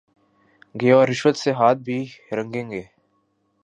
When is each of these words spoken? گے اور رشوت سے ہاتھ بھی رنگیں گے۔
گے 0.75 0.91
اور 0.91 1.07
رشوت 1.07 1.37
سے 1.37 1.51
ہاتھ 1.51 1.79
بھی 1.79 1.99
رنگیں 2.33 2.69
گے۔ 2.71 2.81